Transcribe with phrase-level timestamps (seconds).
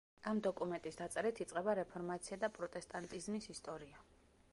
[0.29, 4.03] ამ დოკუმენტის დაწერით იწყება რეფორმაცია და პროტესტანტიზმის ისტორია.